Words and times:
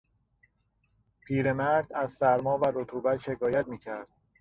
پیرمرد 1.25 1.93
از 1.93 2.11
سرما 2.11 2.57
و 2.57 2.63
رطوبت 2.73 3.19
شکایت 3.21 3.67
میکرد. 3.67 4.07